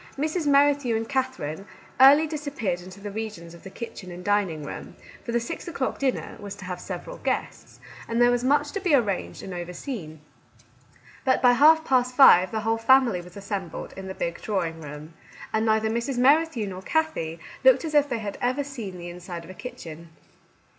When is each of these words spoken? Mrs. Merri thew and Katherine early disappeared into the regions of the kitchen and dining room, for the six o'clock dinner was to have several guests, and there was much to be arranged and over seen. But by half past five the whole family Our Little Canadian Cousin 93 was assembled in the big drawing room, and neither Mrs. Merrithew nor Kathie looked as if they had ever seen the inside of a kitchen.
Mrs. 0.17 0.47
Merri 0.47 0.73
thew 0.73 0.95
and 0.97 1.07
Katherine 1.07 1.67
early 1.99 2.25
disappeared 2.25 2.81
into 2.81 2.99
the 2.99 3.11
regions 3.11 3.53
of 3.53 3.61
the 3.61 3.69
kitchen 3.69 4.09
and 4.11 4.25
dining 4.25 4.63
room, 4.63 4.95
for 5.23 5.31
the 5.31 5.39
six 5.39 5.67
o'clock 5.67 5.99
dinner 5.99 6.37
was 6.39 6.55
to 6.55 6.65
have 6.65 6.81
several 6.81 7.17
guests, 7.19 7.79
and 8.07 8.19
there 8.19 8.31
was 8.31 8.43
much 8.43 8.71
to 8.71 8.79
be 8.79 8.95
arranged 8.95 9.43
and 9.43 9.53
over 9.53 9.73
seen. 9.73 10.19
But 11.23 11.39
by 11.43 11.51
half 11.53 11.85
past 11.85 12.15
five 12.15 12.49
the 12.49 12.61
whole 12.61 12.77
family 12.79 13.19
Our 13.19 13.25
Little 13.25 13.43
Canadian 13.43 13.69
Cousin 13.69 13.79
93 13.79 13.91
was 13.91 13.91
assembled 13.91 13.99
in 13.99 14.07
the 14.07 14.15
big 14.25 14.41
drawing 14.41 14.81
room, 14.81 15.13
and 15.53 15.65
neither 15.67 15.89
Mrs. 15.91 16.17
Merrithew 16.17 16.65
nor 16.67 16.81
Kathie 16.81 17.37
looked 17.63 17.85
as 17.85 17.93
if 17.93 18.09
they 18.09 18.17
had 18.17 18.39
ever 18.41 18.63
seen 18.63 18.97
the 18.97 19.07
inside 19.07 19.43
of 19.43 19.51
a 19.51 19.53
kitchen. 19.53 20.09